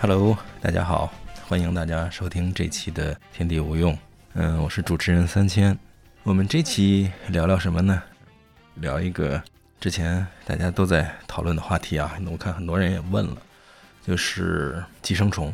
[0.00, 1.12] Hello，大家好，
[1.48, 3.92] 欢迎大家收听这期的《天地无用》。
[4.34, 5.76] 嗯，我是主持人三千。
[6.22, 8.00] 我们这期聊聊什么呢？
[8.76, 9.42] 聊一个
[9.80, 13.36] 之前大家都在讨论的话题啊，我看很多人也问了，
[14.06, 15.52] 就是寄生虫。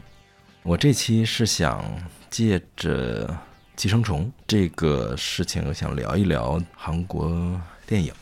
[0.62, 1.82] 我这期是想
[2.28, 3.34] 借着
[3.74, 8.12] 寄生虫这个事情，想聊一聊韩国电影，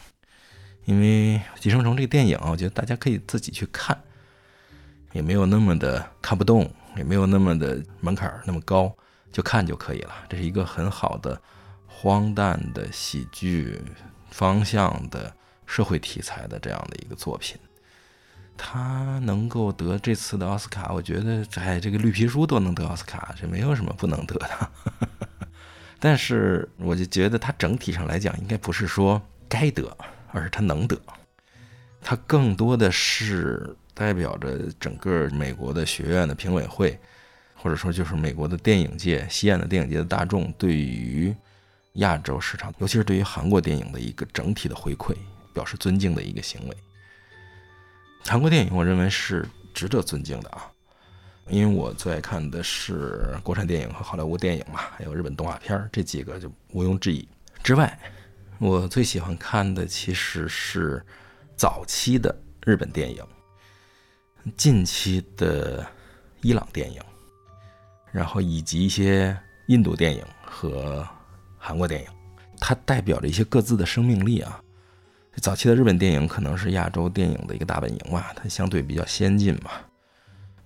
[0.84, 4.01] 因为寄生虫这个电影啊，我觉得大家可以自己去看。
[5.12, 8.91] 也没有那么的看不动，也没有那么的门槛那么高，
[9.30, 10.12] 就看就可以了。
[10.29, 11.41] 这是一个很好的
[11.87, 13.80] 荒诞的喜剧
[14.30, 15.33] 方向的
[15.67, 17.59] 社会题材的这样的一个作品。
[18.56, 24.70] 他能够得这次的奥斯卡，我觉得哎，这个绿皮书都能得奥斯卡，这没有什么不能得的。
[26.00, 29.94] 但是我就觉得他整体上来讲，应该不是说该得，
[30.33, 30.98] 而是他能得。
[32.00, 33.77] 他更多的是。
[33.95, 36.98] 代表着整个美国的学院的评委会，
[37.55, 41.34] 或者说就是美国的电影界、西岸的电影界的大众对于
[41.95, 45.15] 亚洲市场，尤其是对于韩国电影的一个整体的回馈，
[45.53, 46.77] 表示尊敬的一个行为。
[48.25, 50.71] 韩国电影，我认为是值得尊敬的啊，
[51.49, 57.29] 因为我最爱看的是国产电影和好莱坞电影嘛，还有日本动画片这几个就毋庸置疑。
[57.62, 57.99] 之外，
[58.59, 61.05] 我最喜欢看的其实是
[61.56, 62.34] 早期的
[62.65, 63.23] 日本电影。
[64.57, 65.87] 近期的
[66.41, 67.01] 伊朗电影，
[68.11, 69.37] 然后以及一些
[69.69, 71.07] 印度电影和
[71.57, 72.09] 韩国电影，
[72.59, 74.61] 它代表着一些各自的生命力啊。
[75.37, 79.71] 早期的日本电影可能是亚洲电影的一个大本营嘛，它相对比较先进嘛，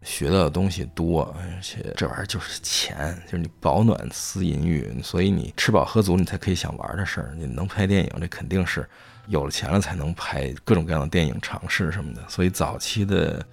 [0.03, 7.35] 学到的东西多，而且这玩意儿就是钱，就是你饱暖思淫欲，所以你吃饱喝足，你才可以想玩的事儿。
[7.37, 8.89] 你能拍电影，这肯定是
[9.29, 12.27] 有了钱了才能拍各种各样的电影尝试什么的。
[12.29, 13.47] 所以早期的。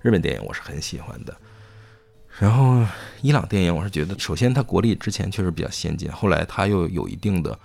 [0.00, 1.36] 日本电影我是很喜欢的，
[2.38, 2.86] 然后
[3.20, 7.58] 伊朗电影我是觉得，首先它国力之前确实比较先进，后来它又有一定的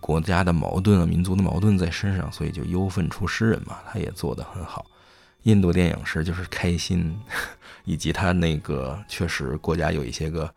[0.00, 4.84] 国家的矛盾啊、民族的矛盾在身上，所以就忧愤出诗人嘛，他也做得很好。
[5.44, 7.18] 印度电影是就是开心，
[7.84, 10.52] 以及他那个确实国家有一些个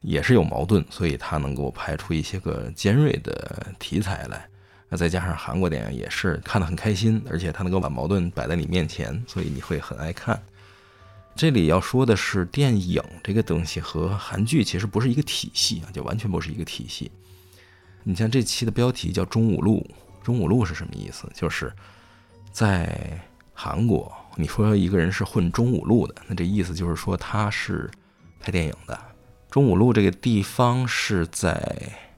[0.00, 4.46] 也是有矛盾，所以他能够拍出一些个尖锐的题材来。
[4.90, 10.40] 那再加上韩国电影也是看得很开心，而且他能够把矛盾摆在你面前，所以你会很爱看。
[11.38, 17.12] 这里要说的是，电影这个东西和韩剧其实不是一个体系啊，就完全不是一个体系。
[18.02, 19.88] 你像这期的标题叫“中五路”，
[20.20, 21.30] 中五路是什么意思？
[21.32, 21.72] 就是
[22.50, 23.22] 在
[23.54, 27.88] 韩国，你说一个人是混中五路的，那这意思就是说他是
[28.40, 28.98] 拍电影的。
[29.48, 31.72] 中五路这个地方是在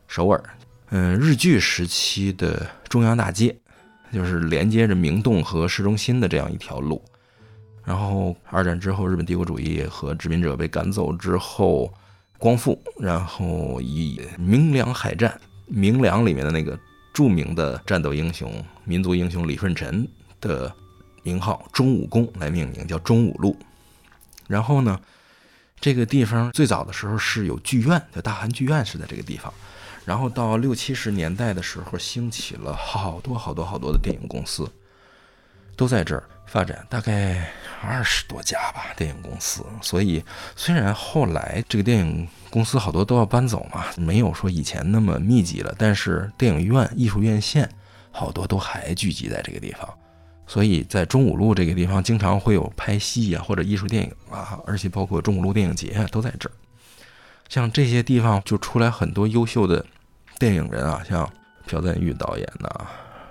[0.08, 0.42] 首尔，
[0.88, 3.54] 嗯，日据时期的中央大街，
[4.10, 7.04] 就是连接着明洞和市中心的这样一条路。
[7.90, 11.92] 然后二战之后，日本帝国主义和殖民者被赶走之后，
[12.38, 16.78] 光复，然后以明良海战，明良里面的那个
[17.12, 20.06] 著名的战斗英雄、民族英雄李舜臣
[20.40, 20.72] 的
[21.24, 23.56] 名号中武宫来命名，叫中武路。
[24.46, 25.00] 然后呢，
[25.80, 29.52] 这个地方最早的时候是有剧院，叫大韩剧院是在这个地方。
[30.04, 34.70] 然后到六七十年代的时候，兴起了好多好多好多的电影公司，
[35.74, 36.22] 都在这儿。
[36.50, 37.48] 发展大概
[37.80, 39.64] 二十多家吧，电影公司。
[39.80, 40.22] 所以
[40.56, 47.70] 虽然后来这个电影公司好多都要搬走嘛，没有说以前那么密集了，但是电影院、艺术院线
[48.10, 49.88] 好多都还聚集在这个地方。
[50.48, 56.52] 所以在中五路这个地方，经常会有拍戏啊或者艺术电影啊，而且包括中五路电影节啊都在这儿。
[57.48, 59.86] 像这些地方就出来很多优秀的
[60.40, 61.30] 电影人啊，像
[61.66, 62.68] 朴赞玉导演呐，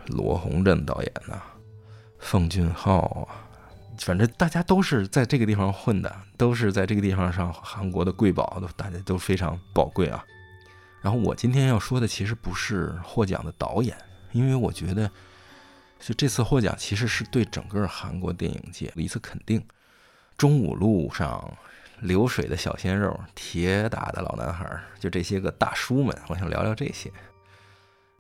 [0.08, 1.36] 罗洪镇导演呐。
[2.20, 3.28] 奉俊昊啊，
[3.98, 10.24] 反正大家都是在这个地方混的，都是在这个地方上韩国的贵宝，都大家都非常宝贵啊。
[11.02, 13.98] 然后我今天要说的其实不是获奖的导演，
[14.34, 15.10] 因为我觉得，
[16.00, 19.64] 就这次获奖其实是对整个韩国电影界的一次肯定。
[20.38, 21.52] 中五路上
[22.00, 24.66] 流水的小鲜肉，铁打的老男孩，
[25.00, 27.12] 就这些个大叔们，我想聊聊这些，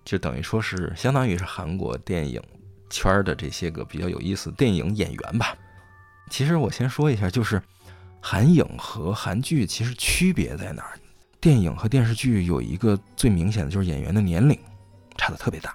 [0.04, 2.42] 就等于说是相当于是韩国电影。
[2.90, 5.56] 圈的这些个比较有意思电影演员吧，
[6.30, 7.62] 其实我先说一下，就是
[8.22, 11.00] 韩影和韩剧其实区别在哪儿？
[11.42, 14.60] 电影和电视剧有一个最明显的就是演员的年龄
[15.18, 15.74] 差的特别大，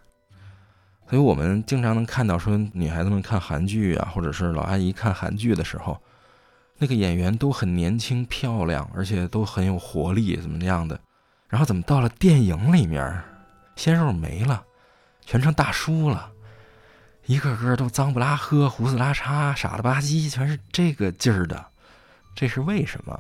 [1.09, 5.99] 所以我们经常能看到说女孩子们看韩剧啊，或者是老阿姨看韩剧的时候，
[6.77, 11.01] 那个演员都很年轻漂亮，而且都很有活力，怎么样的？
[11.49, 13.23] 然后怎么到了电影里面，
[13.77, 14.63] 鲜肉没了，
[15.25, 16.31] 全成大叔了？
[17.27, 21.65] 一个个都脏不拉喝、胡子拉碴、傻了吧唧，全是这个劲儿的，
[22.35, 23.19] 这是为什么？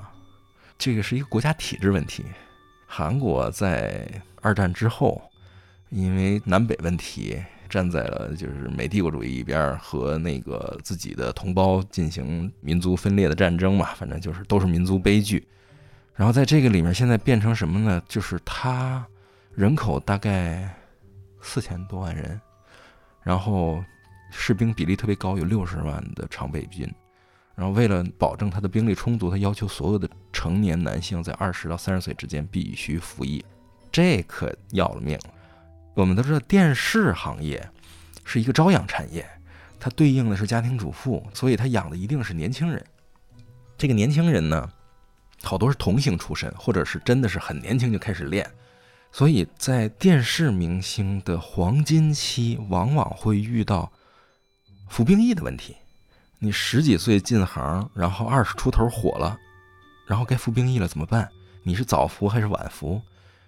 [0.76, 2.24] 这个是一个国家体制问题。
[2.86, 4.06] 韩国在
[4.42, 5.22] 二战之后，
[5.88, 15.48] 因为南北问题，站在了就是美帝国主义一边，和那个自己的同胞进行民族分裂的战争嘛，反正就是都是民族悲剧。
[16.14, 18.02] 然后在这个里面，现在变成什么呢？
[18.06, 19.04] 就是它
[19.54, 20.72] 人口大概
[21.40, 22.40] 四千多万人，
[23.22, 23.82] 然后
[24.36, 26.92] 士兵比例特别高，有六十万的常备军。
[27.54, 33.44] 然后为了保证他的兵力充足，他要求所有的成年男性在二十到三十岁之间必须服役，
[33.92, 35.34] 这可要了命了。
[35.94, 37.70] 我们都知道，电视行业
[38.24, 39.24] 是一个朝阳产业，
[39.78, 42.84] 它对应的是家庭主妇，所以它养的一定是年轻人。
[43.78, 44.68] 这个年轻人呢，
[45.44, 48.50] 好多是童星出身，或者是真的是很年轻就开始练，
[49.12, 53.92] 所以在电视明星的黄金期，往往会遇到
[54.88, 55.76] 服兵役的问题。
[56.38, 59.38] 你十几岁进行，然后二十出头火了，
[60.06, 61.28] 然后该服兵役了怎么办？
[61.62, 63.00] 你是早服还是晚服？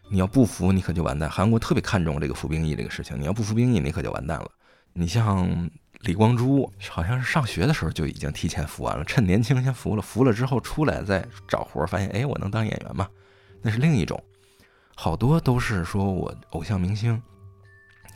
[0.08, 1.28] 你要不服，你可就完蛋。
[1.28, 4.50] 韩国特别看重这个服兵役这个事情，你要不服兵役，你可就完蛋了。
[4.92, 5.68] 你像
[6.00, 13.06] 李光洙，好像是上学的时候就已经提前服完了，趁年轻先服了，服了之后出来再找活，发现哎，我能当演员吗？
[13.60, 14.22] 那是另一种。
[14.94, 17.20] 好多都是说我偶像明星。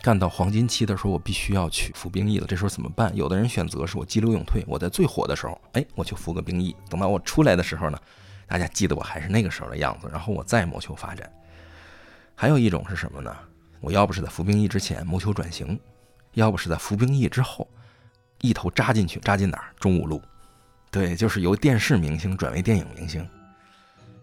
[0.03, 2.47] 干到黄金期的时候，我必须要去服兵役了。
[2.47, 3.15] 这时候怎么办？
[3.15, 6.75] 有的人选择是我激流勇退，我在最火的时候，哎，我就服个兵役。
[6.89, 7.99] 等到我出来的时候呢，
[8.47, 11.31] 大家记得我还是那个时候的样子，然后我再谋求发展。
[12.35, 13.37] 还有一种是什么呢？
[13.81, 15.79] 我要不是在服兵役之前谋求转型，
[16.33, 17.69] 要不是在服兵役之后
[18.41, 19.75] 一头扎进去，扎进哪儿？
[19.79, 20.23] 中五路。
[20.91, 23.29] 对，就是由电视明星转为电影明星。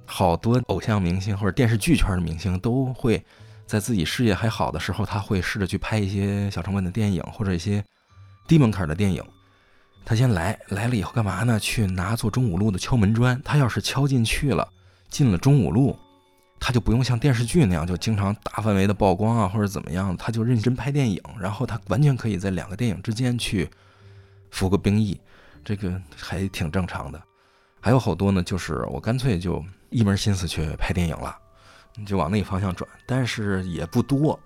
[0.05, 3.23] 好多偶像明星或者电视剧圈的明星都会。
[3.67, 7.83] 在自己事业还好的时候，他会试着去拍一些小成本的电影或者一些
[8.47, 9.21] 低门槛的电影。
[10.05, 11.59] 他先来，来了以后干嘛呢？
[11.59, 13.39] 去拿做中五路的敲门砖。
[13.43, 14.65] 他要是敲进去了，
[15.09, 15.99] 进了中五路，
[16.61, 21.21] 他就不用像电视剧那样就经常大范围的曝光啊，或者怎么样，他就认真拍电影。
[21.37, 23.69] 然后他完全可以在两个电影之间去
[24.49, 25.19] 服个兵役，
[25.65, 27.21] 这个还挺正常的。
[27.81, 31.37] 还有好多呢，就是我干脆就一门心思去拍电影了。
[31.97, 34.39] 你就往那个方向转，但是也不多，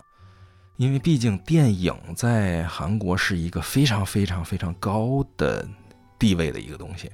[0.76, 5.68] 因为毕竟电影在韩国是一个非常非常非常高的
[6.18, 7.10] 地位的一个东西，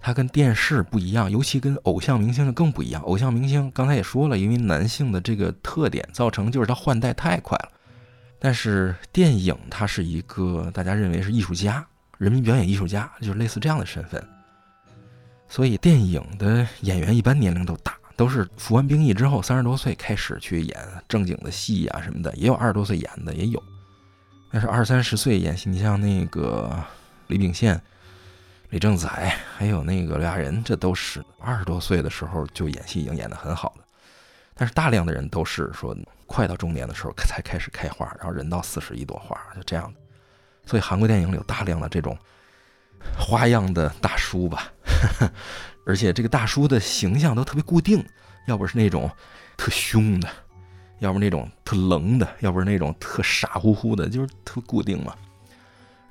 [0.00, 3.00] 它跟电视不一样，尤其跟偶像明星就更不一样。
[3.02, 7.68] 偶像明星刚才也说了，因为男性的这个特点造成就是他换代太快了，
[8.40, 11.86] 但是电影它是一个大家认为是艺术家、
[12.18, 14.20] 人民表演艺术家，就是类似这样的身份，
[15.48, 17.94] 所以电影的演员一般年龄都大。
[18.22, 20.76] 都是服完兵役之后三十多岁开始去演
[21.08, 23.60] 正经的戏啊什么的，也有二十多岁演的也有，
[24.52, 26.72] 但是二三十岁演戏，你像那个
[27.26, 27.82] 李秉宪、
[28.70, 33.84] 李正宰，还有那个刘亚仁，这都是二十多岁的时候就演戏已经演得很好了。
[34.54, 35.92] 但是大量的人都是说
[36.24, 40.00] 快到中年的时候才开始开花，然后人到四十一朵花，就这样的。
[40.64, 42.16] 所以韩国电影里有大量的这种
[43.18, 44.72] 花样的大叔吧。
[45.84, 48.04] 而且这个大叔的形象都特别固定，
[48.46, 49.10] 要不是那种
[49.56, 50.28] 特凶的，
[51.00, 55.14] 要不那种特冷的，要不是那种特傻乎乎的，就是特固定嘛。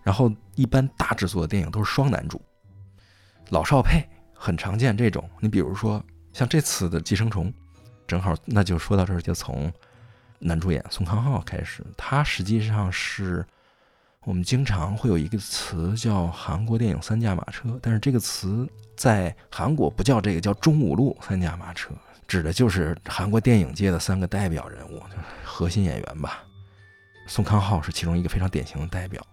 [0.04, 2.42] 然后一般大制作的电影都是双男主，
[3.50, 5.30] 老少配很常见这种。
[5.40, 7.48] 你比如说像这次的《寄生虫》，
[8.08, 9.72] 正好那就说到这儿，就从
[10.40, 13.46] 男主演宋康昊开始，他实际上是。
[14.26, 21.90] 我们经常会有一个词叫“韩国电影三驾马车”，但是这个词在韩国不叫这个，叫“中五路三驾马车”，
[22.28, 26.44] 指的就是韩国电影界的三个代表人物，就是核心演员吧。
[27.26, 29.26] 宋康昊是其中一个非常典型的代表。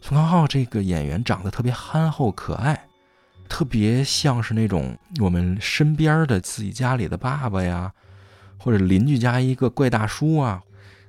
[0.00, 2.88] 宋康昊这个演员长得特别憨厚可爱，
[3.48, 7.92] 特别像是那种我们身边的自己家里的爸爸呀，
[8.58, 10.60] 或者邻居家一个怪大叔啊，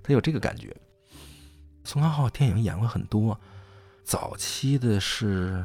[0.03, 0.71] 他有这个感觉。
[1.83, 3.39] 宋康昊电影演过很多，
[4.03, 5.63] 早期的是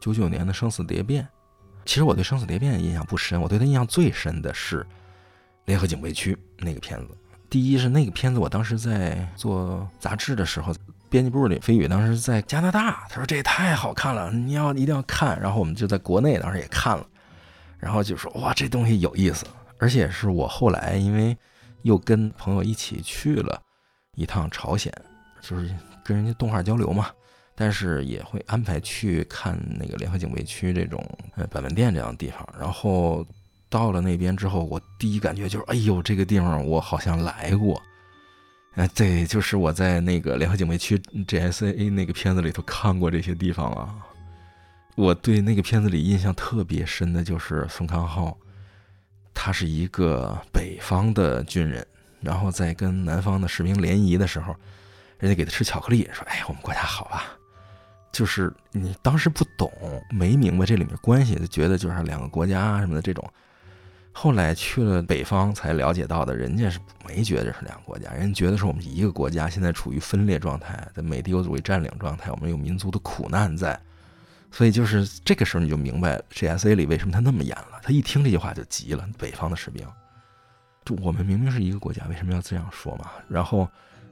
[0.00, 1.24] 九九年的《生死蝶变》。
[1.84, 4.82] 其实我对《生死蝶变》印象不深，我对他印象最深的是
[5.64, 7.16] 《联合警备区》那个片子。
[7.48, 10.74] 第一是那个片子，我当时在做杂志的时候，
[11.08, 15.40] 编辑部里飞宇当时在加拿大，他说这也太好看了，你要一定要看。
[15.40, 17.06] 然后我们就在国内当时也看了，
[17.78, 19.46] 然后就说哇这东西有意思，
[19.78, 21.34] 而且是我后来因为
[21.82, 23.58] 又跟朋友一起去了
[24.14, 24.92] 一趟朝鲜。
[25.40, 27.08] 就是跟人家动画交流嘛，
[27.54, 31.04] 但是也会安排去看那个联合警备区这种
[31.36, 32.46] 呃板门店这样的地方。
[32.58, 33.26] 然后
[33.68, 37.80] 到了那边之后，我第一感觉就是，哎呦，这个地方我好像来过。
[38.74, 43.94] 哎，对，就是我在那个联合警备区 GSA 那个片子里头看过这些地方啊。
[44.94, 48.36] 我对那个片子里印象特别深的就是宋康昊，
[49.34, 51.86] 他是一个北方的军人，
[52.20, 54.54] 然后在跟南方的士兵联谊的时候，
[55.18, 57.24] 人家给他吃巧克力，说：“哎，我们国家好吧？”
[58.10, 59.70] 就是你当时不懂，
[60.10, 63.28] 没明白这里面关系，就觉得就是两个国家什么的这种。
[64.12, 73.78] 后来去了北方才了解到的，人家是没觉得是两个国家，人家觉得是我们一个国家，现在处于分裂状态，在美帝国主义占领状态，我们有民族的苦难在。
[74.50, 77.78] 所以就是这个时候你就明白 GSA 里为什么他那么严了。
[77.82, 79.86] 他一听这句话就急了，北方的士兵，
[80.84, 83.10] 就我们明明是一个国家，为什么要这样说嘛？
[83.28, 83.68] 然后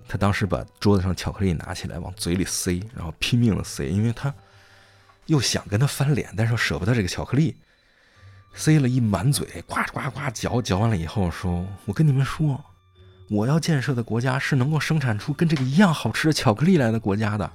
[0.08, 4.32] 他当时把桌子上巧克力拿起来往嘴里塞，然后拼命的塞，因为他
[5.26, 7.56] 又想跟他翻脸，但是又舍不得这个巧克力，
[8.54, 12.64] 塞了一满嘴，呱呱呱嚼，嚼完了以后说：“我跟你们说，
[13.28, 17.50] 我要建设的国家是能够生产出跟这个一样好吃的巧克力来的国家的。”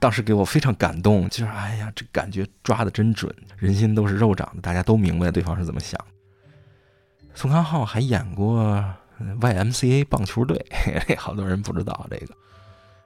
[0.00, 6.00] 当时给我非常感动，就是哎呀，这感觉抓的真准，人心都是肉长的，大家都明白对方是怎么想。
[7.34, 8.84] 宋康昊还演过
[9.40, 10.64] YMCA 棒球队，
[11.18, 12.34] 好多人不知道这个。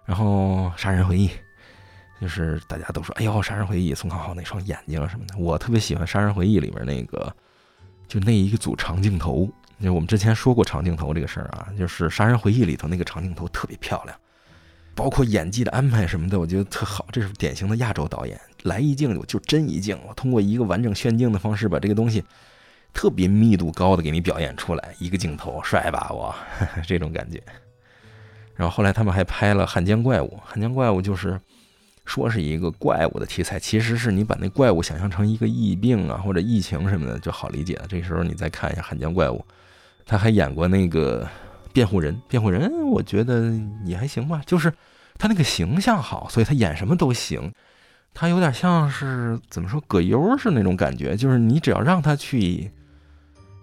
[0.05, 1.29] 然后《杀人回忆》，
[2.21, 7.35] 就是大家都说，哎呦，《杀人回忆》宋康昊那双眼睛什么的，我特别喜欢《杀人回忆》里面那个，
[8.09, 9.49] 就那一个组长镜头。
[9.81, 14.17] 就我们之前说过长镜头这个事儿啊，就是《杀人回忆》里头那个长镜头特别漂亮。
[14.95, 17.07] 包括演技的安排什么的，我觉得特好。
[17.11, 22.23] 这是典型的亚洲导演，来一镜就真一镜，我通过一个完整炫镜的方式把这个东西
[22.93, 26.35] 特别密度高的给你表演出来，一个镜头帅吧我
[26.87, 27.43] 这种感觉。
[28.55, 31.41] 然后后来他们还拍了《汉江怪物》，《汉江怪物》就是
[32.05, 37.87] 说是一个怪物的题材，其实是你把那怪物想象成一个疫病啊或者疫情什么的就好理解了。
[37.89, 39.39] 这时候你再看一下《汉江怪物》，
[40.07, 41.29] 他还演过那个。
[41.75, 43.51] 辩护人，辩护人，我觉得
[43.87, 44.43] 也还行吧。
[44.45, 44.71] 就是
[45.17, 47.51] 他那个形象好，所以他演什么都行。
[48.13, 52.71] 他有点像是怎么说，葛优是那种感觉，就是你只要让他去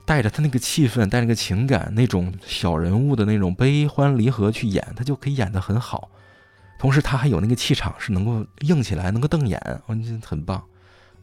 [0.10, 6.10] 带着他那个气氛，带那个情感，那种小人物的那种悲欢离合去演，他就可以演得很好。
[6.80, 10.64] 同时，他还有那个气场，是能够硬起来，能够瞪眼，我觉得很棒。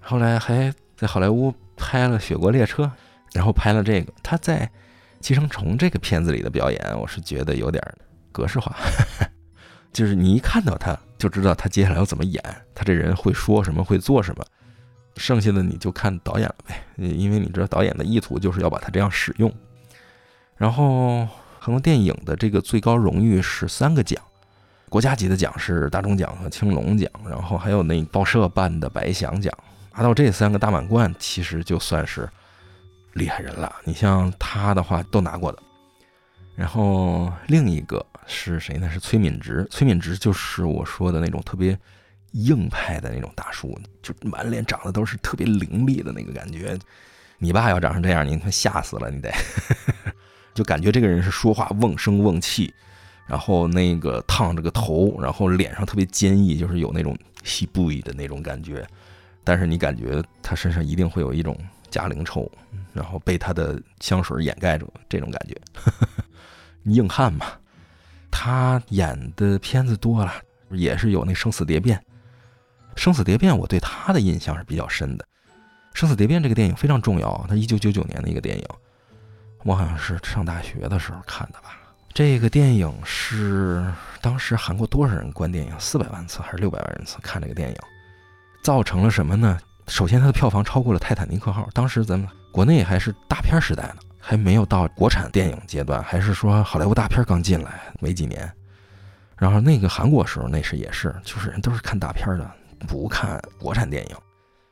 [0.01, 2.85] 后来还在好莱坞拍了《雪国列车》，
[3.33, 4.71] 然后拍了这个，他在。
[5.19, 7.83] 寄生虫这个片子里的表演，我是觉得有点
[8.31, 8.77] 格式化，
[9.91, 12.41] 就是你一看到他就知道他接下来要怎么演，
[12.75, 14.45] 他这人会说什么，会做什么，
[15.17, 19.53] 剩下的你就看导演了呗，因为你知道导演的意图就是要把它这样使用。
[20.57, 21.27] 然后
[21.59, 24.23] 很多电影的这个最高荣誉是三个奖，
[24.89, 29.53] 国家级的奖是大众奖和青龙奖，然后还有那报社办的白想奖，
[29.95, 32.29] 拿到这三个大满贯，其实就算是。
[33.13, 35.59] 厉害人了，你像他的话都拿过的。
[36.55, 38.91] 然后另一个是谁呢？
[38.91, 39.67] 是崔敏植。
[39.71, 41.79] 崔敏植就是我说的那种特别
[42.45, 46.79] 硬派的那种大叔，就满脸长得都是特别凌厉的那个感觉。
[47.39, 49.33] 你爸要长成这样，你他吓死了，你得。
[50.55, 52.73] 就感觉这个人是说话瓮声瓮气，
[53.27, 58.87] 然后那个烫着个头，然后脸上特别坚毅，就是有那种西部的那种感觉。
[59.45, 61.59] 但是你感觉他身上一定会有一种。
[61.89, 62.51] 加灵臭，
[62.93, 65.57] 然后被他的香水掩盖住，这种感觉，
[66.93, 67.47] 硬汉嘛。
[68.31, 70.35] 他演的片子多了，
[70.71, 71.97] 也是有那《生死蝶变》。
[72.97, 75.25] 《生死蝶变》我对他的印象是比较深的，
[75.99, 78.65] 《生死蝶变》这个电影非常重要，它一九九九年的一个电影，
[79.65, 81.79] 我好像是上大学的时候看的吧。
[82.13, 83.85] 这个电影是
[84.23, 85.73] 当时韩国多少人观电影？
[85.79, 87.77] 四百万次还是六百万人次看这个电影？
[88.63, 89.59] 造成了什么呢？
[89.87, 91.63] 首先，它的票房超过了《泰坦尼克号》。
[91.75, 98.51] 当时咱们国内还是大片时代呢，还没有到国产电影阶段，还是说好莱坞大片刚进来没几年。
[99.37, 102.51] 然后那个韩国时候，那是也是，就是人都是看大片的，
[102.87, 104.15] 不看国产电影。《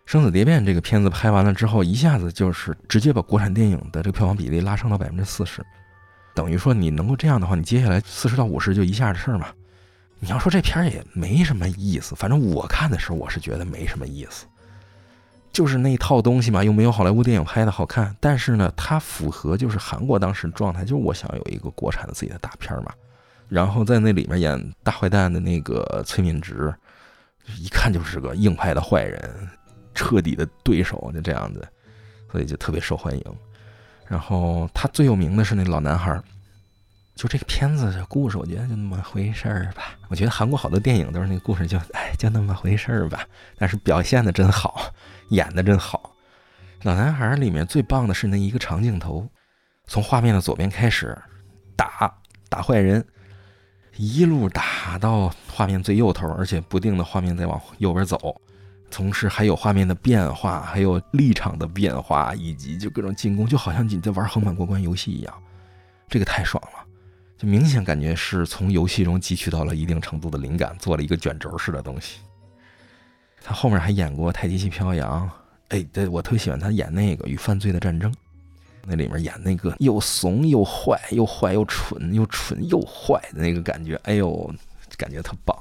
[0.04, 5.64] 生死蝶变》这个片子拍完了之后，一下子就是直接把国产电影的这个票房比例拉升到百分之四十，
[6.34, 9.48] 等于说你能够这样的话，你接下来四十到五十就一下的事儿嘛。
[10.20, 14.46] 你要说这片儿也没什么意思，反正我看的时候我是觉得没什么意思。
[15.52, 18.14] 就是那套东西嘛，又没有好莱坞电影拍的好看。
[18.20, 22.92] 但是呢，它符合就是韩国当时状态，就是我想有一个国产的自己的大片嘛。
[23.48, 26.74] 然后在那里面演大坏蛋的那个崔敏植，
[27.58, 29.48] 一看就是个硬派的坏人，
[29.94, 31.66] 彻底的对手，就这样子，
[32.30, 33.24] 所以就特别受欢迎。
[34.06, 36.20] 然后他最有名的是那老男孩。
[37.16, 39.96] 就这个片子的故事，我觉得就那么回事儿吧。
[40.08, 43.24] 我觉得韩国好多电影都是那个故事，就哎，就那么回事儿吧。
[43.56, 44.92] 但是表现的真好，
[45.28, 46.12] 演的真好。
[46.82, 49.30] 老男孩里面最棒的是那一个长镜头，
[49.86, 51.16] 从画面的左边开始
[51.76, 52.12] 打
[52.48, 53.06] 打坏人，
[53.96, 58.40] 一路打到画面最右头，而且不定的画面在往右边走，
[58.90, 65.34] 同时还有画面的变化，还有立场的变化，以及就各种进攻，就好像你在玩横版过关游戏一样，
[66.08, 66.84] 这个太爽了，
[67.38, 72.18] 就明显感觉是从游戏中汲取到了一定程度的灵感，做了一个卷轴式的东西。
[73.42, 75.28] 他后面还演过《太极旗飘扬》，
[75.68, 78.10] 哎，对我特喜欢他演那个《与犯罪的战争》，
[78.86, 84.52] 那里面演那个又怂又坏，又坏又蠢，又蠢又坏的那个感觉，哎呦，
[84.96, 85.56] 感觉特棒。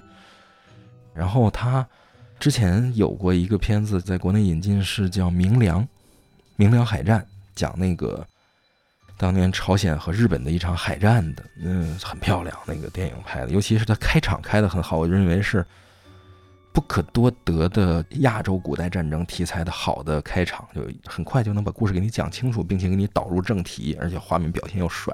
[1.14, 1.86] 然后他
[2.38, 5.82] 之前有过一个片子，在国内引进是叫《明良》，
[6.56, 8.24] 明良海战，讲那个
[9.16, 15.66] 当年朝鲜和日本的一场海战的，嗯，很漂亮，那个电影拍的，尤其是他开场开的很好，我认为是
[16.78, 25.12] 不可多得的亚洲古代战争题材的好的开场，就很快就能把故事给你讲清楚，并且给你导入正题，而且画面表现又帅。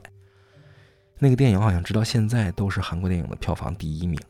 [1.19, 4.21] 那个电影好像直到现在都是韩国电影的票房第一名。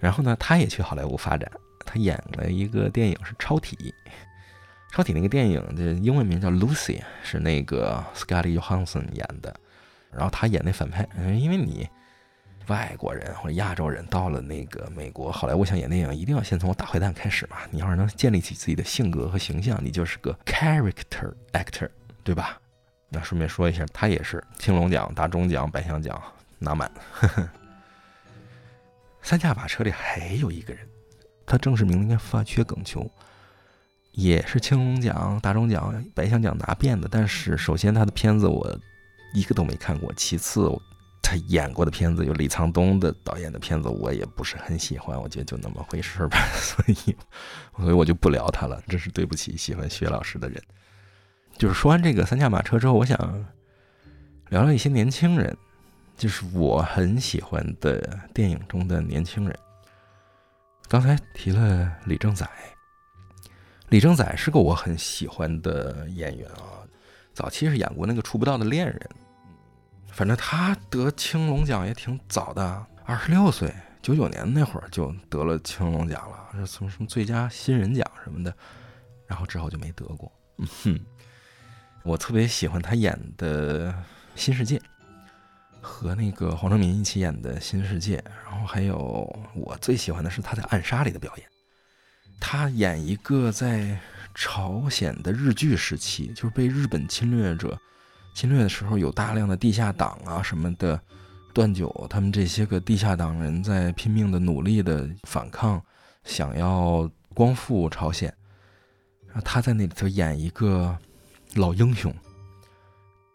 [0.00, 1.48] 然后呢，他也去好莱坞发展，
[1.86, 3.76] 他演了一个电影是《超体》，
[4.90, 9.54] 《超体》那个电影的英文名叫《Lucy》，是那个 Scarlett Johansson 演的。
[10.10, 11.88] 然后他演那反派，因为你
[12.68, 17.56] 外国人或者亚洲人到了那个美国好莱坞想演电影，一定要先从我大坏蛋开始嘛。
[17.70, 21.88] 你要是能建立起自己的性格和形象，你就是个 character actor，
[22.22, 22.60] 对吧？
[23.08, 26.22] 那顺便说一下，他也是青龙奖、大钟奖、百香奖
[26.60, 26.90] 拿满。
[29.20, 30.86] 三驾马车里还有一个人，
[31.44, 33.10] 他正式名字叫发缺耿秋，
[34.12, 37.08] 也是青龙奖、大钟奖、百香奖拿遍的。
[37.10, 38.78] 但是，首先他的片子我
[39.34, 40.70] 一个都没看过，其次
[41.22, 45.20] 他演过的片子有李沧东的导演的片子，我也不是很喜欢。
[45.20, 47.16] 我觉得就那么回事吧， 所以，
[47.76, 48.82] 所以我就不聊他了。
[48.88, 50.60] 真是对不起喜欢薛老师的人。
[51.56, 53.18] 就是说完这个三驾马车之后，我想
[54.48, 55.56] 聊聊一些年轻人。
[56.16, 59.58] 就是我很喜欢的电影中的年轻人。
[60.86, 62.46] 刚才提了李正宰，
[63.88, 66.84] 李正宰是个我很喜欢的演员啊。
[67.32, 68.98] 早期是演过那个《触不到的恋人》，
[70.20, 78.54] 反正他得青龙奖也挺早的，二十六岁，九九年那会儿就得了青龙奖了，什么什么最佳新人奖什么的，
[79.26, 80.30] 然后之后就没得过。
[80.84, 81.00] 哼，
[82.02, 83.90] 我特别喜欢他演的
[84.36, 84.76] 《新世界》。
[85.80, 88.94] 和那个黄成民一起演的《新世界》，然后还有
[89.54, 91.46] 我最喜欢的是他在《暗杀》里的表演。
[92.38, 93.98] 他演一个在
[94.34, 97.80] 朝鲜的日据时期，就是被日本侵略者
[98.34, 101.00] 侵略的时候，有大量的地下党啊什么的，
[101.52, 105.82] 段九他们这些个地下党人在拼命的努力的反抗，
[106.24, 108.32] 想要光复朝鲜。
[109.26, 110.96] 然后他在那里头演一个
[111.54, 112.14] 老英雄。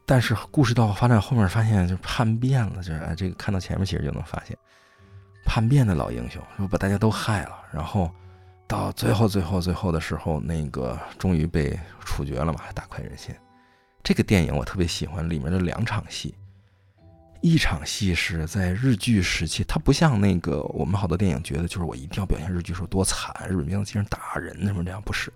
[0.08, 4.56] 但是故事到发展后面，发现就叛变了，就是哎，这个看到前面其实就能发现，
[5.46, 8.12] 叛变的老英雄，说把大家都害了，然后
[8.68, 13.34] 到最后最后最后的时候，那个终于被处决了嘛，大快人心。
[14.06, 16.36] 这个电影我特别喜欢里面的两场戏，
[17.42, 25.34] 一场戏是在日据时期，它不像那个我们好多电影觉得就是我一定要表现日据时候多惨，日本兵竟然打人什么这样，不是，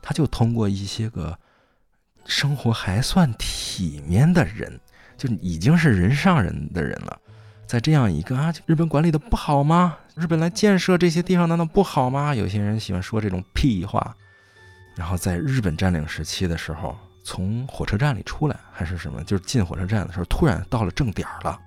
[0.00, 1.38] 他就通过一些个。
[2.26, 4.80] 生活还算体面的人，
[5.14, 7.20] 就已经是人上人的人了，
[7.66, 9.98] 在这样一个啊，日本管理的不好吗？
[10.14, 12.34] 日本来建设这些地方难道不好吗？
[12.34, 14.16] 有些人喜欢说这种屁话。
[14.96, 21.58] 然后在日本占领时期的时候，从火车站里出来还是什么，就是进火车站的时候，突然到了正点了，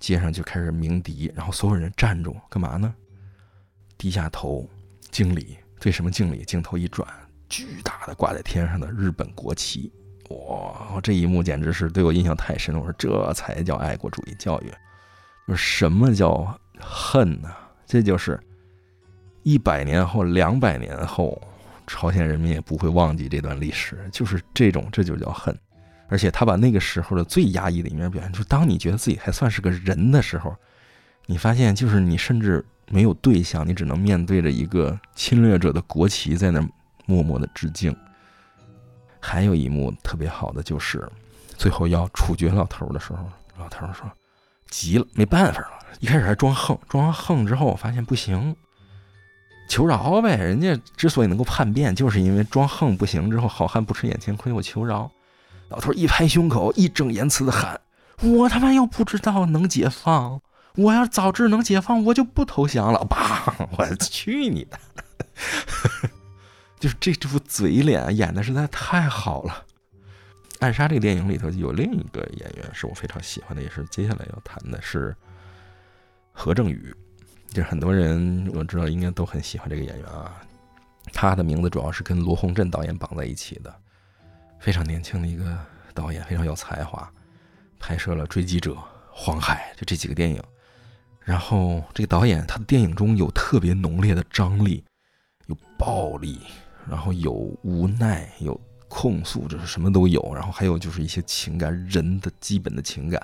[0.00, 2.92] 街上就开始鸣笛，然后所有人站住干嘛呢？
[3.98, 4.68] 低下头
[5.10, 6.42] 敬礼，对什么敬礼？
[6.44, 7.06] 镜头一转。
[7.48, 9.92] 巨大的挂在天上的日本国旗，
[10.30, 10.98] 哇！
[11.02, 12.80] 这一幕简直是对我印象太深了。
[12.80, 14.72] 我说这才叫爱国主义教育，
[15.46, 17.54] 就是什么叫恨呢？
[17.84, 18.40] 这就是
[19.42, 21.38] 一百年后、两百年后，
[21.86, 23.98] 朝鲜人民也不会忘记这段历史。
[24.12, 25.56] 就是这种，这就叫恨。
[26.08, 28.44] 而且他把那个时候的最压抑的一面表现出。
[28.44, 30.54] 当你觉得自己还算是个人的时候，
[31.26, 36.62] 你发现就是你甚至没有对象，你只能面对着一个侵略者的国旗在那。
[37.04, 37.94] 默默的致敬。
[39.18, 41.06] 还有一幕特别好的，就是
[41.58, 44.08] 最后要处决老头的时候，老头说
[44.70, 45.84] 急了，没办法了。
[45.98, 48.54] 一开始还装横，装完横之后，发现不行，
[49.72, 50.36] 求饶呗。
[50.36, 53.30] 人家之所以能够叛变，就是因为装横不行。
[53.30, 55.10] 之后好汉不吃眼前亏，我求饶。
[55.70, 57.80] 老头一拍胸口，义正言辞的喊
[58.20, 60.42] ：“我他妈要不知道能解放，
[60.76, 63.66] 我要早知能解放，我就不投降了。”啪！
[63.78, 64.78] 我去你的！
[66.78, 69.64] 就是这这副嘴脸演的实在太好了，
[70.58, 75.16] 《暗杀》这个电影里头有另一个演员是我非常喜欢的，也是接下来要谈的是
[76.32, 76.94] 何正宇，
[77.52, 80.40] 就是很多人我知道应该都很喜欢这个演员啊。
[81.12, 83.74] 他的名字主要是跟罗洪镇导演绑在一起的，
[84.60, 85.58] 非常年轻的一个
[85.92, 87.10] 导演，非常有才华，
[87.78, 88.70] 拍摄了《追击者》
[89.10, 90.42] 《黄海》就这几个电影。
[91.20, 94.84] 然后这个导演他的电影中有特别浓烈的张力，
[95.46, 96.40] 有暴力，
[96.88, 100.32] 然后有无奈，有控诉，就是什么都有。
[100.34, 103.20] 然后还有就是一些情感，人的基本的情感。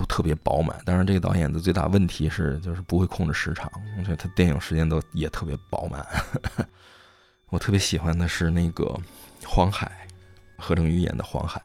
[0.00, 3.70] 都特别饱满，当然这个导演的最大问题是，就是不会控制时长。
[3.98, 6.06] 我觉得他电影时间都也特别饱满。
[7.50, 8.84] 我特别喜欢的是那个
[9.46, 10.08] 《黄海》，
[10.56, 11.60] 何正宇演的黄海，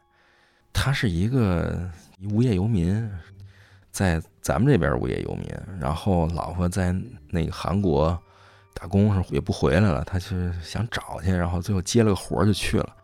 [0.73, 1.89] 他是一个
[2.29, 3.09] 无业游民，
[3.89, 5.47] 在咱们这边无业游民，
[5.79, 6.93] 然后老婆在
[7.29, 8.21] 那个韩国
[8.73, 12.95] 打工时也不回来了，他是想找去，然后最后接了个活就去了，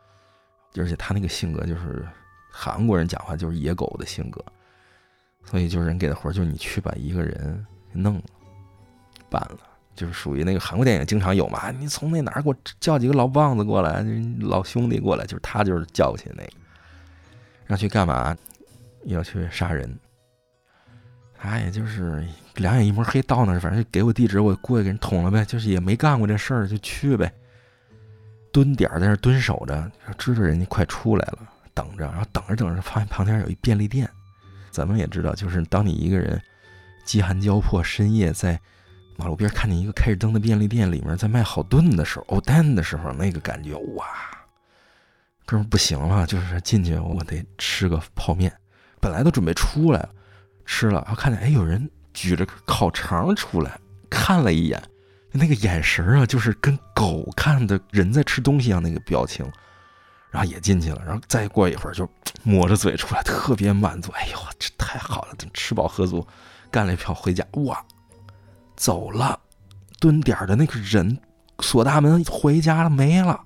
[0.75, 2.05] 而且他那个性格就是
[2.51, 4.43] 韩国人讲话就是野狗的性格。
[5.43, 8.23] 所以就是人给的活儿，就是你去把一个人弄了、
[9.29, 9.59] 办了，
[9.95, 14.05] 就是属于那个韩国电影经常有嘛，你从那哪儿给我叫几个老棒子过来，
[14.39, 16.51] 老兄弟过来，就是他就是叫去那个，
[17.65, 18.35] 让去干嘛？
[19.05, 19.97] 要去杀人。
[21.43, 22.23] 他也就是
[22.55, 27.33] 两眼一抹黑到那儿，反正就给我地址，我过去给人捅了呗，就是也没干过这事儿，就去呗。
[28.53, 31.39] 蹲点在那蹲守着，知道人家快出来了，
[31.73, 34.07] 等着，然后等着等着，发现旁边有一便利店。
[34.71, 36.41] 咱们也知道，就是当你一个人
[37.03, 38.59] 饥寒交迫，深夜在
[39.17, 44.05] 马路边看见一个开着灯的便利店里面在卖好炖的时候，哦蛋的时候，那个感觉哇，
[45.45, 48.51] 哥们不行了，就是进去我得吃个泡面，
[48.99, 50.09] 本来都准备出来了，
[50.65, 53.77] 吃了，然后看见哎有人举着烤肠出来，
[54.09, 54.81] 看了一眼，
[55.31, 59.45] 那个眼神啊，就是跟狗看的人在吃东西一样那个表情。
[60.31, 62.09] 然后也进去了，然后再过一会儿就
[62.41, 64.11] 抹着嘴出来，特别满足。
[64.13, 66.25] 哎呦，这太好了，吃饱喝足，
[66.71, 67.45] 干了一票回家。
[67.65, 67.83] 哇，
[68.75, 69.37] 走了，
[69.99, 71.19] 蹲点的那个人
[71.59, 73.39] 锁大门回家了，没了。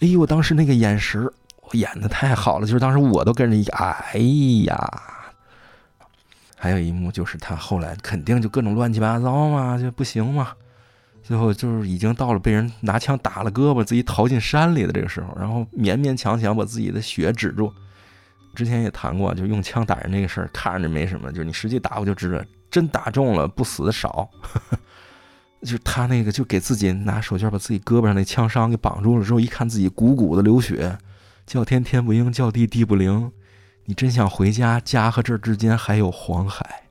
[0.00, 1.22] 哎呦，我当时那个眼神，
[1.60, 4.18] 我演的太好了，就是当时我都跟着一，哎
[4.64, 5.02] 呀。
[6.56, 10.54] 还有一幕就是他后来肯定就各种乱七八糟嘛，就不行嘛。
[11.28, 17.70] 最后就是已经到了被人拿枪打了胳膊，自己逃进山里的这个时候，然后勉勉强强把自己的血止住。
[18.54, 24.26] 之前也谈过，就用枪打人这个事儿，看着没什么，就是你实际打我就知道，真打中了不死的少。
[25.60, 30.96] 就他那个，就给自己拿手绢把自己胳膊上那枪伤给绑住了之后，一看自己鼓鼓的流血，
[31.44, 33.30] 叫天天不应，叫地地不灵。
[33.84, 36.84] 你真想回家，家和这之间还有黄海，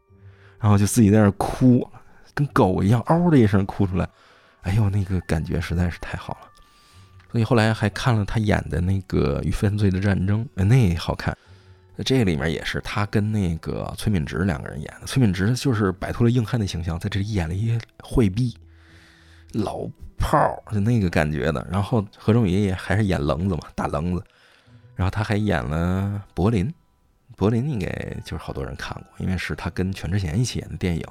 [0.60, 1.89] 然后就自己在那哭，
[2.36, 4.08] 跟狗一样，嗷的一声哭出来。
[4.67, 6.49] 哎呦，那个感觉实在是太好了，
[7.32, 11.36] 所以后来还看了他演的那个《与犯罪的战争》，那也好看。
[12.06, 15.08] 这里面也是他跟那个崔敏植两个人演的。
[15.08, 18.56] 崔敏植就是摆脱了硬汉的形象，在这里演了一些惠逼
[19.53, 21.65] 老炮儿，就那个感觉的。
[21.71, 24.23] 然后何正宇也还是演棱子嘛，大棱子。
[24.95, 26.71] 然后他还演了柏林，
[27.36, 27.88] 柏林应该
[28.25, 31.03] 就是好多人看过，因为是他跟全智贤一起演的电影。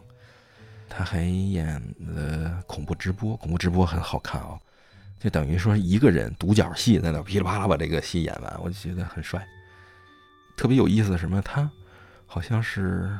[0.88, 4.58] 他还演了恐怖直播，恐怖直播很好看啊，
[5.18, 9.46] 就等于说一个人独角戏在那噼里啪啦把这个戏演完，我就觉得很帅。
[10.56, 11.70] 特别有意思的什么，他
[12.26, 13.18] 好像是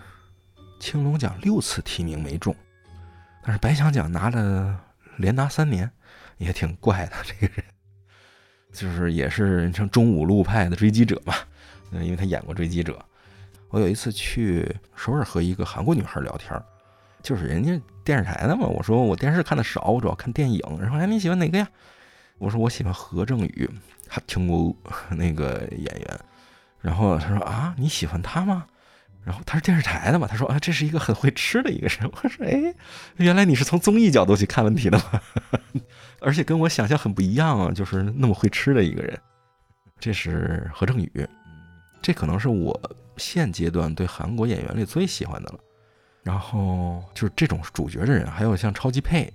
[0.80, 2.54] 青龙奖六次提名没中，
[3.42, 4.80] 但是白想奖拿了
[5.16, 5.90] 连拿三年，
[6.38, 7.12] 也挺怪的。
[7.24, 7.64] 这个人
[8.72, 11.34] 就是也是人称中五路派的追击者嘛，
[11.90, 13.04] 嗯，因为他演过追击者。
[13.68, 16.58] 我有一次去首尔和一个韩国女孩聊天。
[17.26, 20.62] 就是人家电视台的嘛，我说我电视看的少，我主要看电影。
[20.80, 21.66] 然后哎，你喜欢哪个呀？
[22.38, 23.68] 我说我喜欢何正宇，
[24.06, 24.72] 他听过
[25.10, 26.20] 那个演员。
[26.80, 28.64] 然后他说啊，你喜欢他吗？
[29.24, 32.08] 然后他是电视台的嘛，他说啊，这是一个很会吃的一个人。
[32.22, 32.72] 我说哎，
[33.16, 35.20] 原来你是从综艺角度去看问题的吗？
[36.22, 39.18] 而且跟我想象很不一样啊，就是那么会吃的一个人。
[39.98, 41.28] 这是何正宇，
[42.00, 42.80] 这可能是我
[43.16, 45.58] 现阶段对韩国演员里最喜欢的了。
[46.26, 49.32] 然后就是这种主角的人，还有像超级配，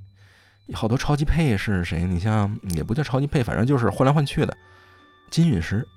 [0.73, 2.03] 好多超级配是谁？
[2.03, 4.53] 你像也不叫超级配，反正就是换来换去的。
[5.29, 5.87] 金陨石，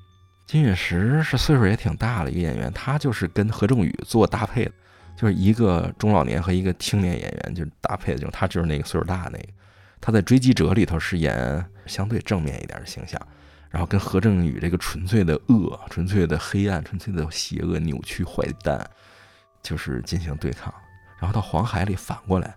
[0.47, 4.71] 金陨石是岁数也挺大的一个演员，他就是跟何正宇做搭配的，
[5.17, 9.49] 就是一个中老年和一个青年演员就搭配的就是，他就是那个岁数大那个。
[10.01, 13.21] 他在追击者里头是演相对正面一点的形象，
[13.69, 18.89] 然后跟何正宇这个纯粹的恶、纯粹的黑暗、纯粹的邪恶、扭曲、坏蛋，
[19.65, 20.73] 就是进行对抗。
[21.19, 22.55] 然后到黄海里反过来，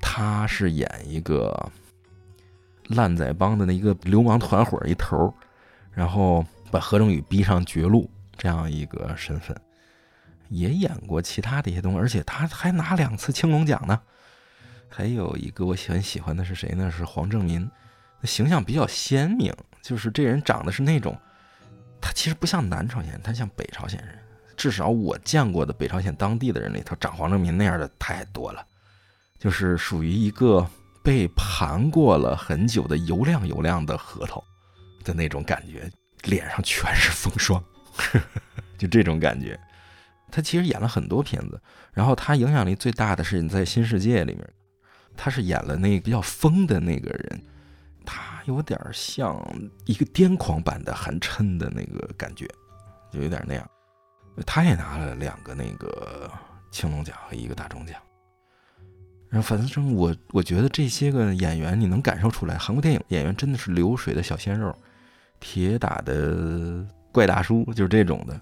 [0.00, 1.72] 他是演一个
[2.88, 5.34] 烂仔帮的那一个流氓团伙一头，
[5.90, 9.56] 然后把何正宇逼上绝路这样一个身份，
[10.50, 13.98] 也演过其他的一些东西，而且他还拿两次青龙奖呢。
[14.90, 16.90] 还有一个我很喜欢的是谁呢？
[16.90, 17.68] 是黄正民，
[18.24, 21.18] 形象比较鲜明，就是这人长得是那种，
[22.00, 24.18] 他其实不像南朝鲜人，他像北朝鲜人。
[24.56, 28.64] 至少我见过的北朝鲜当地的人里头，长黄正民那样的太多了，
[29.38, 30.66] 就是属于一个
[31.02, 34.42] 被盘过了很久的油亮油亮的核桃
[35.04, 35.90] 的那种感觉，
[36.22, 37.62] 脸上全是风霜，
[38.78, 39.58] 就这种感觉。
[40.30, 41.60] 他其实演了很多片子，
[41.92, 44.48] 然后他影响力最大的是你在《新世界》里面，
[45.16, 47.42] 他是演了那个比较疯的那个人，
[48.04, 49.40] 他有点像
[49.84, 52.48] 一个癫狂版的韩琛的那个感觉，
[53.12, 53.70] 就有点那样。
[54.46, 56.30] 他也拿了两个那个
[56.70, 57.96] 青龙奖和一个大钟奖。
[59.28, 64.76] 然后反正我我觉得这些个演员你能感受出来，韩国电影演员真的是流水的小鲜肉，
[65.40, 68.40] 铁打的怪大叔，就是这种的。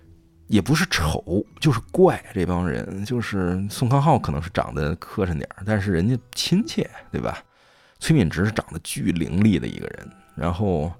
[0.49, 2.23] 也不是丑，就是怪。
[2.35, 7.43] 这帮人就是宋康昊，可能是长得磕碜点儿，但是人家亲切，对吧？
[8.01, 10.93] 崔敏植是长得巨伶俐的一个人，然后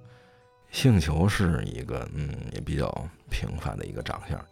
[0.71, 4.43] 性球是一个嗯也比较平凡的一个长相。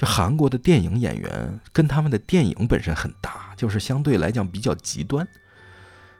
[0.00, 5.28] 就韩国的电影演员跟他们的电影本身很搭，就是相对来讲比较极端，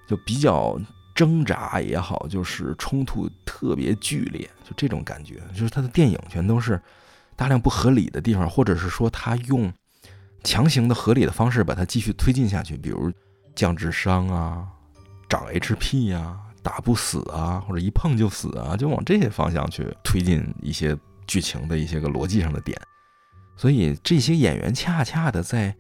[0.07, 0.79] 就比较
[1.15, 5.41] 挣扎也好，就是冲突特别剧烈，就这种感觉。
[5.55, 6.79] 就是他的电影全都是。
[7.37, 9.73] 大量不合理的地方，或者是说他用
[10.45, 13.11] 强行的合理的方式把它继续推进下去，比如
[13.55, 14.69] 降智商啊、
[15.27, 20.95] 长 HP 呀、打不死啊，或者一碰就死啊，就往这些方向去推进一些
[21.27, 22.79] 剧情的一些个逻辑上的点。
[23.61, 25.77] 所以这些演员恰恰的在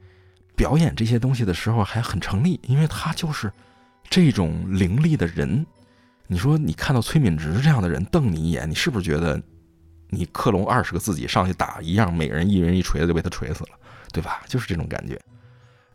[0.54, 3.50] 表演这些东西的时候还很成立，因为他就是
[4.10, 5.64] 这种凌厉的人。
[6.26, 9.40] 你说你看到崔敏植这样的人瞪你一眼，你是不是觉得？
[10.10, 13.70] 你克隆二十个自己上去打一样，每人一人一锤子就被他锤死了，
[14.12, 14.42] 对吧？
[14.46, 15.18] 就是这种感觉。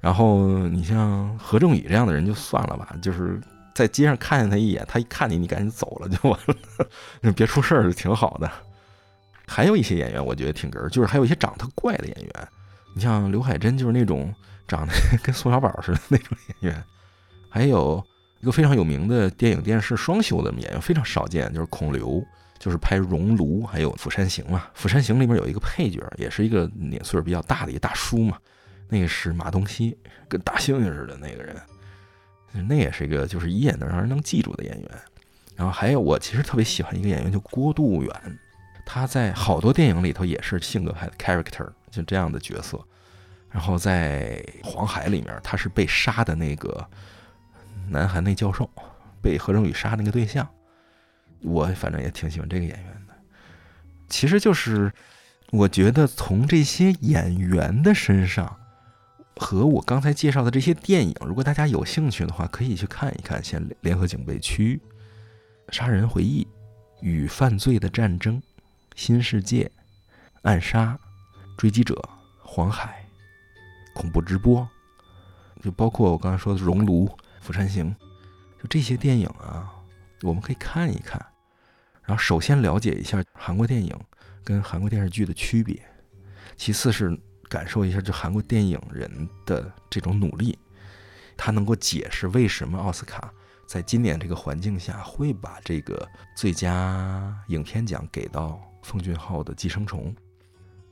[0.02, 3.40] 然后你像何正宇这样的人就算了吧，就是
[3.76, 6.40] 在街上看见他一眼，他一看你，你赶紧走了就完
[7.22, 8.52] 了， 别出事儿就挺好的。
[9.48, 12.48] 还有一些演员我觉得挺哏儿，就是还有一些长得怪的演员，
[12.94, 14.34] 你像刘海珍就是那种
[14.68, 16.84] 长得跟宋小宝似的那种演员，
[17.50, 18.04] 还有
[18.42, 22.26] 一个非常有名的电影电视双修的演员，非常少见，就是孔刘。
[22.58, 28.40] 就是拍《熔炉》还有《釜山行》嘛，《釜山行》里面有一个配角，也是一个年岁比较大的一大叔嘛，
[28.88, 29.96] 那个是马东锡，
[30.28, 31.56] 跟大猩猩似的那个人，
[32.68, 34.90] 那也是一个就是一眼能让人能记住的演员。
[35.56, 38.40] 然后还有我其实特别喜欢一个演员叫郭度远，
[38.96, 42.80] 他在好多电影里头也是性格派的 character，就这样的角色。
[43.52, 46.88] 然后在《黄海》里面，他是被杀的那个
[47.90, 48.70] 南韩那教授，
[49.22, 50.48] 被何正宇杀那个对象。
[51.42, 53.14] 我反正也挺喜欢这个演员的，
[54.08, 54.90] 其实就是
[55.52, 58.58] 我觉得从这些演员的身上，
[59.36, 64.80] 和我刚才介绍的这些电影，如果大家有兴趣的话，可以去看一看，像《联合警备区》
[65.76, 66.44] 《杀人回忆》
[67.02, 68.36] 《与犯罪的战争》
[68.96, 69.64] 《新世界》
[70.44, 70.98] 《暗杀》
[71.58, 71.94] 《追击者》
[72.42, 73.06] 《黄海》
[73.94, 74.62] 《恐怖直播》，
[75.64, 77.06] 就包括我刚才说的《熔炉》
[77.42, 77.94] 《釜山行》，
[78.62, 79.70] 就这些电影啊，
[80.22, 81.24] 我们可以看一看。
[82.04, 83.94] 然后首先了解一下韩国电影
[84.46, 85.78] 跟韩国电视剧的区别，
[86.56, 90.58] 其次是感受一下这韩国电影人的这种努力，
[91.36, 93.30] 他能够解释为什么奥斯卡
[93.68, 100.14] 在今年这个环境下会把这个最佳影片奖给到奉俊昊的《寄生虫》。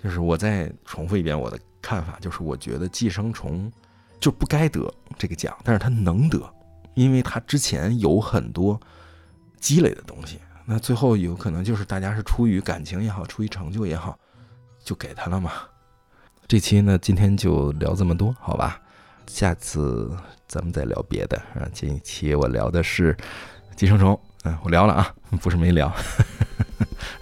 [0.03, 3.71] 就是我再重复一遍我的看法，就是我觉得《寄生虫》
[4.19, 6.41] 就不该得这个奖，但是他能得，
[6.93, 8.77] 因为他之前有很多
[9.59, 10.39] 积累的东西。
[10.65, 14.17] 那最后有可能就是大家是出于感情也好，出于成就也好，
[14.83, 15.51] 就给他了嘛。
[16.47, 18.81] 这期呢，今天就聊这么多，好吧？
[19.27, 20.11] 下次
[20.47, 21.63] 咱们再聊别的啊。
[21.73, 23.15] 这一期我聊的是
[23.75, 25.89] 寄生虫，嗯，我聊了啊，不是没聊。